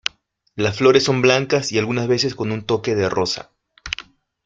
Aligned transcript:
Las 0.55 0.77
flores 0.77 1.03
son 1.03 1.21
blancas 1.21 1.71
y 1.71 1.77
algunas 1.77 2.07
veces 2.07 2.33
con 2.33 2.51
un 2.51 2.63
toque 2.63 2.95
rosa. 3.07 3.51